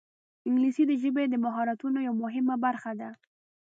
[0.47, 3.09] انګلیسي د ژبې د مهارتونو یوه مهمه برخه ده